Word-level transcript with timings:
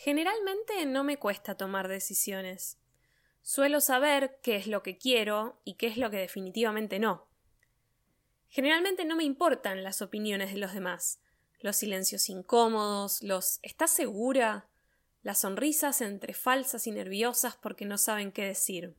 Generalmente 0.00 0.86
no 0.86 1.02
me 1.02 1.16
cuesta 1.16 1.56
tomar 1.56 1.88
decisiones. 1.88 2.78
Suelo 3.42 3.80
saber 3.80 4.38
qué 4.44 4.54
es 4.54 4.68
lo 4.68 4.84
que 4.84 4.96
quiero 4.96 5.60
y 5.64 5.74
qué 5.74 5.88
es 5.88 5.96
lo 5.96 6.08
que 6.08 6.18
definitivamente 6.18 7.00
no. 7.00 7.26
Generalmente 8.48 9.04
no 9.04 9.16
me 9.16 9.24
importan 9.24 9.82
las 9.82 10.00
opiniones 10.00 10.52
de 10.52 10.58
los 10.58 10.72
demás, 10.72 11.20
los 11.58 11.76
silencios 11.76 12.28
incómodos, 12.28 13.22
los 13.24 13.58
¿estás 13.62 13.90
segura? 13.90 14.68
las 15.22 15.40
sonrisas 15.40 16.00
entre 16.00 16.32
falsas 16.32 16.86
y 16.86 16.92
nerviosas 16.92 17.56
porque 17.56 17.84
no 17.84 17.98
saben 17.98 18.30
qué 18.30 18.44
decir. 18.44 18.94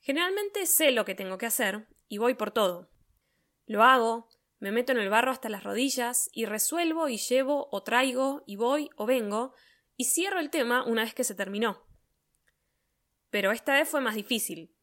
Generalmente 0.00 0.66
sé 0.66 0.90
lo 0.90 1.04
que 1.04 1.14
tengo 1.14 1.38
que 1.38 1.46
hacer 1.46 1.86
y 2.08 2.18
voy 2.18 2.34
por 2.34 2.50
todo. 2.50 2.90
Lo 3.66 3.84
hago, 3.84 4.28
me 4.60 4.72
meto 4.72 4.92
en 4.92 4.98
el 4.98 5.08
barro 5.08 5.30
hasta 5.30 5.48
las 5.48 5.62
rodillas 5.62 6.28
y 6.32 6.44
resuelvo 6.44 7.08
y 7.08 7.16
llevo 7.16 7.68
o 7.70 7.82
traigo 7.82 8.42
y 8.46 8.56
voy 8.56 8.90
o 8.96 9.06
vengo 9.06 9.54
y 9.96 10.04
cierro 10.04 10.40
el 10.40 10.50
tema 10.50 10.84
una 10.84 11.04
vez 11.04 11.14
que 11.14 11.24
se 11.24 11.34
terminó. 11.34 11.86
Pero 13.30 13.52
esta 13.52 13.74
vez 13.74 13.88
fue 13.88 14.00
más 14.00 14.14
difícil. 14.14 14.74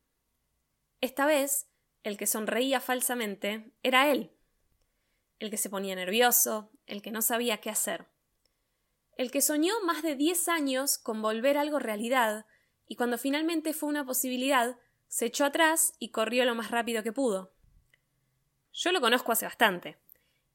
Esta 1.01 1.25
vez, 1.25 1.67
el 2.03 2.17
que 2.17 2.27
sonreía 2.27 2.79
falsamente 2.79 3.73
era 3.83 4.11
él. 4.11 4.31
El 5.39 5.49
que 5.49 5.57
se 5.57 5.69
ponía 5.69 5.95
nervioso, 5.95 6.71
el 6.85 7.01
que 7.01 7.11
no 7.11 7.21
sabía 7.21 7.57
qué 7.57 7.69
hacer. 7.69 8.07
El 9.17 9.31
que 9.31 9.41
soñó 9.41 9.73
más 9.83 10.03
de 10.03 10.15
diez 10.15 10.47
años 10.47 10.97
con 10.97 11.21
volver 11.21 11.57
algo 11.57 11.79
realidad, 11.79 12.45
y 12.87 12.95
cuando 12.95 13.17
finalmente 13.17 13.73
fue 13.73 13.89
una 13.89 14.05
posibilidad, 14.05 14.77
se 15.07 15.25
echó 15.25 15.45
atrás 15.45 15.93
y 15.99 16.11
corrió 16.11 16.45
lo 16.45 16.55
más 16.55 16.71
rápido 16.71 17.03
que 17.03 17.11
pudo. 17.11 17.54
Yo 18.75 18.91
lo 18.91 19.01
conozco 19.01 19.31
hace 19.31 19.45
bastante, 19.45 19.97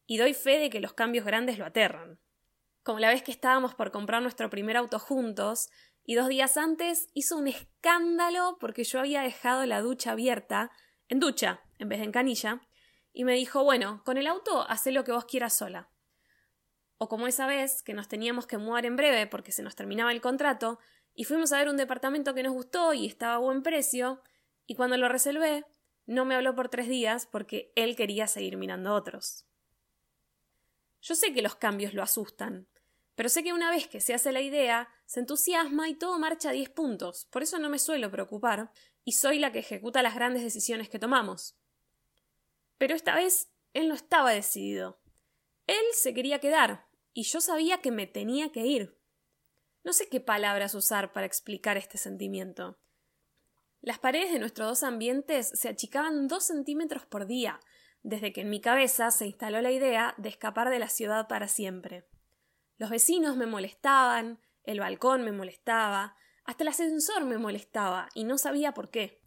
y 0.07 0.19
doy 0.19 0.35
fe 0.35 0.59
de 0.59 0.71
que 0.71 0.81
los 0.81 0.93
cambios 0.93 1.25
grandes 1.25 1.59
lo 1.59 1.67
aterran 1.67 2.21
como 2.83 2.99
la 2.99 3.09
vez 3.09 3.23
que 3.23 3.31
estábamos 3.31 3.75
por 3.75 3.91
comprar 3.91 4.23
nuestro 4.23 4.51
primer 4.51 4.77
auto 4.77 4.99
juntos, 4.99 5.71
y 6.05 6.15
dos 6.15 6.29
días 6.29 6.57
antes 6.57 7.09
hizo 7.15 7.37
un 7.37 7.47
escándalo 7.47 8.57
porque 8.59 8.85
yo 8.85 8.99
había 8.99 9.23
dejado 9.23 9.67
la 9.67 9.81
ducha 9.81 10.13
abierta, 10.13 10.71
en 11.09 11.21
ducha, 11.21 11.61
en 11.79 11.89
vez 11.89 11.99
de 11.99 12.07
en 12.07 12.13
canilla, 12.13 12.61
y 13.13 13.25
me 13.25 13.35
dijo, 13.35 13.65
bueno, 13.65 14.03
con 14.05 14.17
el 14.17 14.27
auto 14.27 14.63
haz 14.69 14.87
lo 14.87 15.05
que 15.05 15.13
vos 15.13 15.25
quieras 15.25 15.57
sola. 15.57 15.91
O 16.99 17.09
como 17.09 17.27
esa 17.27 17.47
vez 17.47 17.83
que 17.83 17.95
nos 17.95 18.09
teníamos 18.09 18.47
que 18.47 18.59
mudar 18.59 18.87
en 18.87 18.97
breve 18.97 19.27
porque 19.27 19.53
se 19.53 19.63
nos 19.63 19.77
terminaba 19.77 20.13
el 20.13 20.21
contrato, 20.21 20.79
y 21.15 21.25
fuimos 21.25 21.53
a 21.53 21.59
ver 21.59 21.69
un 21.69 21.77
departamento 21.77 22.35
que 22.35 22.43
nos 22.43 22.53
gustó 22.53 22.95
y 22.95 23.07
estaba 23.07 23.35
a 23.35 23.39
buen 23.39 23.63
precio, 23.63 24.23
y 24.67 24.75
cuando 24.75 24.97
lo 24.97 25.09
reservé, 25.09 25.65
no 26.07 26.25
me 26.25 26.35
habló 26.35 26.55
por 26.55 26.69
tres 26.69 26.89
días 26.89 27.27
porque 27.27 27.73
él 27.77 27.97
quería 27.97 28.27
seguir 28.27 28.57
mirando 28.57 28.95
otros. 28.95 29.47
Yo 31.01 31.15
sé 31.15 31.33
que 31.33 31.43
los 31.43 31.57
cambios 31.57 31.95
lo 31.95 32.03
asustan, 32.03 32.69
pero 33.15 33.29
sé 33.29 33.43
que 33.43 33.53
una 33.53 33.71
vez 33.71 33.87
que 33.87 34.01
se 34.01 34.15
hace 34.15 34.33
la 34.33 34.41
idea, 34.41 34.89
se 35.07 35.21
entusiasma 35.21 35.89
y 35.89 35.95
todo 35.95 36.19
marcha 36.19 36.51
a 36.51 36.53
10 36.53 36.71
puntos, 36.71 37.27
por 37.27 37.43
eso 37.43 37.59
no 37.59 37.69
me 37.69 37.79
suelo 37.79 38.11
preocupar, 38.11 38.71
y 39.05 39.13
soy 39.13 39.39
la 39.39 39.53
que 39.53 39.59
ejecuta 39.59 40.03
las 40.03 40.15
grandes 40.15 40.43
decisiones 40.43 40.89
que 40.89 40.99
tomamos. 40.99 41.57
Pero 42.79 42.95
esta 42.95 43.15
vez 43.15 43.51
él 43.73 43.89
no 43.89 43.95
estaba 43.95 44.33
decidido. 44.33 45.01
Él 45.67 45.85
se 45.93 46.15
quería 46.15 46.39
quedar, 46.39 46.87
y 47.13 47.25
yo 47.25 47.41
sabía 47.41 47.83
que 47.83 47.91
me 47.91 48.07
tenía 48.07 48.53
que 48.53 48.67
ir. 48.67 48.99
No 49.85 49.93
sé 49.93 50.09
qué 50.09 50.21
palabras 50.21 50.75
usar 50.75 51.13
para 51.13 51.27
explicar 51.27 51.77
este 51.77 51.99
sentimiento. 51.99 52.79
Las 53.83 53.99
paredes 53.99 54.33
de 54.33 54.39
nuestros 54.39 54.69
dos 54.69 54.83
ambientes 54.83 55.51
se 55.55 55.69
achicaban 55.69 56.29
dos 56.29 56.45
centímetros 56.45 57.07
por 57.07 57.27
día, 57.27 57.61
desde 58.03 58.33
que 58.33 58.43
en 58.43 58.51
mi 58.51 58.61
cabeza 58.61 59.11
se 59.11 59.27
instaló 59.27 59.61
la 59.63 59.71
idea 59.71 60.15
de 60.19 60.29
escapar 60.29 60.71
de 60.71 60.79
la 60.79 60.89
ciudad 60.89 61.29
para 61.29 61.49
siempre. 61.49 62.07
Los 62.77 62.91
vecinos 62.91 63.37
me 63.37 63.47
molestaban, 63.47 64.39
el 64.65 64.81
balcón 64.81 65.23
me 65.23 65.33
molestaba, 65.33 66.17
hasta 66.45 66.65
el 66.65 66.69
ascensor 66.69 67.25
me 67.25 67.39
molestaba, 67.39 68.09
y 68.15 68.25
no 68.25 68.39
sabía 68.39 68.73
por 68.73 68.91
qué. 68.91 69.23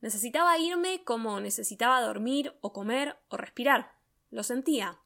Necesitaba 0.00 0.58
irme 0.58 1.02
como 1.04 1.40
necesitaba 1.40 2.00
dormir 2.00 2.54
o 2.60 2.72
comer 2.72 3.18
o 3.28 3.36
respirar. 3.36 3.96
Lo 4.30 4.42
sentía. 4.42 4.98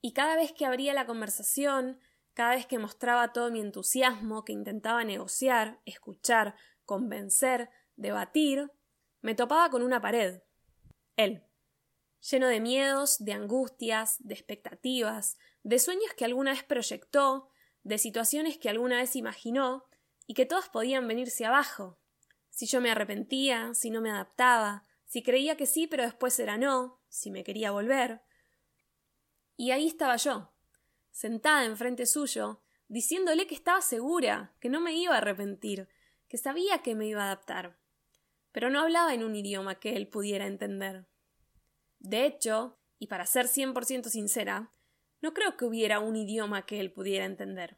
Y 0.00 0.12
cada 0.14 0.36
vez 0.36 0.52
que 0.52 0.66
abría 0.66 0.94
la 0.94 1.06
conversación, 1.06 2.00
cada 2.34 2.54
vez 2.54 2.66
que 2.66 2.78
mostraba 2.78 3.32
todo 3.32 3.50
mi 3.50 3.60
entusiasmo, 3.60 4.44
que 4.44 4.52
intentaba 4.52 5.04
negociar, 5.04 5.80
escuchar, 5.84 6.56
convencer, 6.84 7.70
debatir, 7.96 8.70
me 9.20 9.34
topaba 9.34 9.70
con 9.70 9.82
una 9.82 10.00
pared. 10.00 10.42
Él 11.16 11.44
lleno 12.30 12.48
de 12.48 12.60
miedos, 12.60 13.22
de 13.24 13.32
angustias, 13.32 14.16
de 14.20 14.34
expectativas, 14.34 15.36
de 15.62 15.78
sueños 15.78 16.12
que 16.16 16.24
alguna 16.24 16.52
vez 16.52 16.62
proyectó, 16.62 17.48
de 17.82 17.98
situaciones 17.98 18.58
que 18.58 18.68
alguna 18.68 18.96
vez 18.96 19.16
imaginó, 19.16 19.84
y 20.26 20.34
que 20.34 20.46
todas 20.46 20.68
podían 20.68 21.08
venirse 21.08 21.44
abajo. 21.44 21.98
Si 22.48 22.66
yo 22.66 22.80
me 22.80 22.90
arrepentía, 22.90 23.74
si 23.74 23.90
no 23.90 24.00
me 24.00 24.10
adaptaba, 24.10 24.86
si 25.04 25.22
creía 25.22 25.56
que 25.56 25.66
sí, 25.66 25.86
pero 25.86 26.04
después 26.04 26.38
era 26.38 26.56
no, 26.56 27.00
si 27.08 27.30
me 27.30 27.44
quería 27.44 27.72
volver. 27.72 28.22
Y 29.56 29.72
ahí 29.72 29.88
estaba 29.88 30.16
yo, 30.16 30.52
sentada 31.10 31.64
enfrente 31.64 32.06
suyo, 32.06 32.62
diciéndole 32.88 33.46
que 33.46 33.54
estaba 33.54 33.80
segura, 33.82 34.54
que 34.60 34.68
no 34.68 34.80
me 34.80 34.94
iba 34.94 35.14
a 35.14 35.18
arrepentir, 35.18 35.88
que 36.32 36.38
sabía 36.38 36.78
que 36.78 36.94
me 36.94 37.04
iba 37.04 37.20
a 37.20 37.26
adaptar. 37.26 37.78
Pero 38.52 38.70
no 38.70 38.80
hablaba 38.80 39.12
en 39.12 39.22
un 39.22 39.36
idioma 39.36 39.78
que 39.78 39.96
él 39.96 40.08
pudiera 40.08 40.46
entender. 40.46 41.06
De 41.98 42.24
hecho, 42.24 42.80
y 42.98 43.08
para 43.08 43.26
ser 43.26 43.48
100% 43.48 44.08
sincera, 44.08 44.72
no 45.20 45.34
creo 45.34 45.58
que 45.58 45.66
hubiera 45.66 46.00
un 46.00 46.16
idioma 46.16 46.64
que 46.64 46.80
él 46.80 46.90
pudiera 46.90 47.26
entender. 47.26 47.76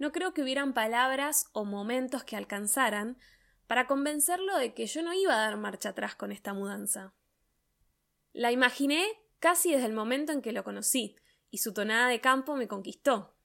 No 0.00 0.10
creo 0.10 0.34
que 0.34 0.42
hubieran 0.42 0.74
palabras 0.74 1.50
o 1.52 1.64
momentos 1.64 2.24
que 2.24 2.34
alcanzaran 2.34 3.16
para 3.68 3.86
convencerlo 3.86 4.58
de 4.58 4.74
que 4.74 4.86
yo 4.86 5.04
no 5.04 5.14
iba 5.14 5.32
a 5.32 5.42
dar 5.42 5.56
marcha 5.56 5.90
atrás 5.90 6.16
con 6.16 6.32
esta 6.32 6.54
mudanza. 6.54 7.14
La 8.32 8.50
imaginé 8.50 9.06
casi 9.38 9.70
desde 9.70 9.86
el 9.86 9.92
momento 9.92 10.32
en 10.32 10.42
que 10.42 10.50
lo 10.50 10.64
conocí, 10.64 11.14
y 11.48 11.58
su 11.58 11.72
tonada 11.72 12.08
de 12.08 12.20
campo 12.20 12.56
me 12.56 12.66
conquistó. 12.66 13.36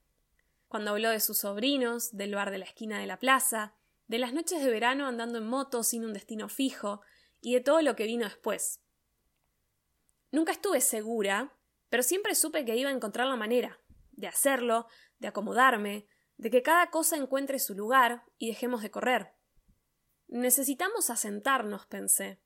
Cuando 0.66 0.90
habló 0.90 1.10
de 1.10 1.20
sus 1.20 1.38
sobrinos, 1.38 2.16
del 2.16 2.34
bar 2.34 2.50
de 2.50 2.58
la 2.58 2.64
esquina 2.64 2.98
de 2.98 3.06
la 3.06 3.20
plaza, 3.20 3.77
de 4.08 4.18
las 4.18 4.32
noches 4.32 4.64
de 4.64 4.70
verano 4.70 5.06
andando 5.06 5.38
en 5.38 5.46
moto 5.46 5.82
sin 5.82 6.04
un 6.04 6.12
destino 6.12 6.48
fijo, 6.48 7.02
y 7.40 7.54
de 7.54 7.60
todo 7.60 7.80
lo 7.82 7.94
que 7.94 8.04
vino 8.04 8.24
después. 8.24 8.80
Nunca 10.32 10.52
estuve 10.52 10.80
segura, 10.80 11.56
pero 11.88 12.02
siempre 12.02 12.34
supe 12.34 12.64
que 12.64 12.76
iba 12.76 12.90
a 12.90 12.92
encontrar 12.92 13.28
la 13.28 13.36
manera 13.36 13.80
de 14.12 14.26
hacerlo, 14.26 14.88
de 15.20 15.28
acomodarme, 15.28 16.08
de 16.36 16.50
que 16.50 16.62
cada 16.62 16.90
cosa 16.90 17.16
encuentre 17.16 17.58
su 17.58 17.74
lugar 17.74 18.24
y 18.36 18.48
dejemos 18.48 18.82
de 18.82 18.90
correr. 18.90 19.34
Necesitamos 20.26 21.10
asentarnos, 21.10 21.86
pensé. 21.86 22.40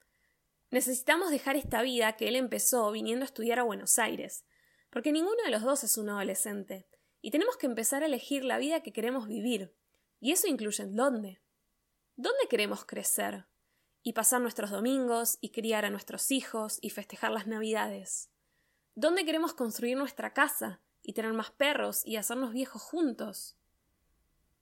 Necesitamos 0.71 1.31
dejar 1.31 1.57
esta 1.57 1.83
vida 1.83 2.17
que 2.17 2.29
él 2.29 2.37
empezó 2.37 2.91
viniendo 2.93 3.25
a 3.25 3.27
estudiar 3.27 3.59
a 3.59 3.65
Buenos 3.65 3.99
Aires, 3.99 4.45
porque 4.91 5.13
ninguno 5.13 5.43
de 5.45 5.51
los 5.51 5.63
dos 5.63 5.85
es 5.85 5.97
un 5.97 6.11
adolescente, 6.11 6.87
y 7.21 7.31
tenemos 7.31 7.57
que 7.57 7.67
empezar 7.67 8.03
a 8.03 8.07
elegir 8.07 8.45
la 8.45 8.59
vida 8.59 8.83
que 8.83 8.93
queremos 8.93 9.27
vivir. 9.27 9.75
Y 10.21 10.33
eso 10.33 10.47
incluye 10.47 10.85
en 10.85 10.95
dónde. 10.95 11.42
¿Dónde 12.23 12.47
queremos 12.49 12.85
crecer? 12.85 13.47
y 14.05 14.13
pasar 14.13 14.41
nuestros 14.41 14.71
domingos 14.71 15.39
y 15.41 15.51
criar 15.51 15.85
a 15.85 15.91
nuestros 15.91 16.31
hijos 16.31 16.79
y 16.81 16.91
festejar 16.91 17.33
las 17.33 17.49
Navidades? 17.49 18.31
¿Dónde 18.95 19.25
queremos 19.25 19.55
construir 19.55 19.97
nuestra 19.97 20.33
casa 20.33 20.81
y 21.03 21.15
tener 21.15 21.33
más 21.33 21.51
perros 21.51 22.07
y 22.07 22.15
hacernos 22.15 22.53
viejos 22.53 22.81
juntos? 22.81 23.57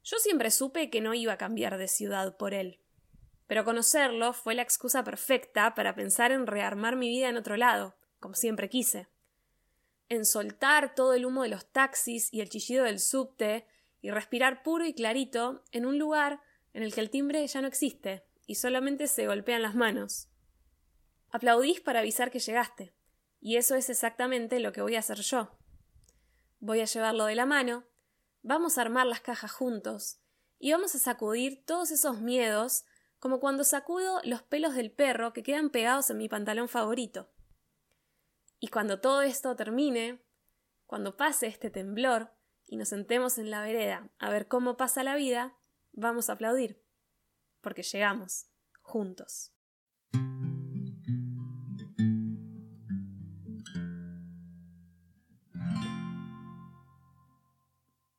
Yo 0.03 0.17
siempre 0.21 0.51
supe 0.51 0.89
que 0.89 1.03
no 1.03 1.13
iba 1.13 1.35
a 1.35 1.39
cambiar 1.39 1.77
de 1.77 1.87
ciudad 1.87 2.39
por 2.39 2.55
él. 2.55 2.81
Pero 3.47 3.67
conocerlo 3.67 4.33
fue 4.33 4.55
la 4.55 4.63
excusa 4.63 5.05
perfecta 5.05 5.75
para 5.75 5.95
pensar 5.95 6.33
en 6.33 6.47
rearmar 6.47 6.97
mi 6.97 7.11
vida 7.11 7.29
en 7.29 7.37
otro 7.37 7.59
lado, 7.59 7.95
como 8.21 8.35
siempre 8.35 8.71
quise. 8.71 9.09
En 10.09 10.25
soltar 10.25 10.95
todo 10.95 11.13
el 11.13 11.27
humo 11.27 11.43
de 11.43 11.51
los 11.51 11.67
taxis 11.67 12.33
y 12.33 12.41
el 12.41 12.49
chillido 12.49 12.85
del 12.85 13.01
subte 13.01 13.67
y 14.01 14.11
respirar 14.11 14.63
puro 14.63 14.87
y 14.87 14.95
clarito 14.95 15.63
en 15.73 15.85
un 15.85 15.99
lugar 15.99 16.41
en 16.73 16.83
el 16.83 16.95
que 16.95 17.01
el 17.01 17.11
timbre 17.11 17.47
ya 17.47 17.61
no 17.61 17.69
existe, 17.69 18.25
y 18.47 18.57
solamente 18.57 19.07
se 19.07 19.27
golpean 19.27 19.63
las 19.63 19.75
manos. 19.75 20.29
Aplaudís 21.31 21.81
para 21.81 22.01
avisar 22.01 22.31
que 22.31 22.41
llegaste, 22.41 22.95
y 23.41 23.57
eso 23.57 23.75
es 23.75 23.89
exactamente 23.91 24.61
lo 24.61 24.73
que 24.73 24.83
voy 24.83 24.97
a 24.97 25.01
hacer 25.01 25.19
yo. 25.21 25.57
Voy 26.59 26.81
a 26.81 26.85
llevarlo 26.85 27.25
de 27.27 27.35
la 27.35 27.47
mano, 27.47 27.85
vamos 28.43 28.77
a 28.77 28.83
armar 28.83 29.07
las 29.07 29.21
cajas 29.21 29.53
juntos, 29.53 30.21
y 30.59 30.73
vamos 30.73 30.95
a 30.95 30.99
sacudir 30.99 31.65
todos 31.65 31.91
esos 31.91 32.21
miedos 32.21 32.85
como 33.19 33.39
cuando 33.39 33.65
sacudo 33.65 34.21
los 34.25 34.43
pelos 34.43 34.75
del 34.75 34.91
perro 34.91 35.33
que 35.33 35.43
quedan 35.43 35.71
pegados 35.71 36.11
en 36.11 36.19
mi 36.19 36.29
pantalón 36.29 36.69
favorito. 36.69 37.31
Y 38.59 38.69
cuando 38.69 39.01
todo 39.01 39.23
esto 39.23 39.57
termine, 39.57 40.23
cuando 40.87 41.17
pase 41.17 41.47
este 41.47 41.71
temblor 41.71 42.33
y 42.67 42.77
nos 42.77 42.89
sentemos 42.89 43.39
en 43.39 43.51
la 43.51 43.63
vereda 43.63 44.11
a 44.19 44.31
ver 44.31 44.49
cómo 44.49 44.77
pasa 44.77 45.03
la 45.03 45.17
vida, 45.17 45.55
vamos 46.01 46.29
a 46.29 46.35
aplaudir 46.35 46.83
porque 47.61 47.83
llegamos 47.83 48.47
juntos. 48.83 49.53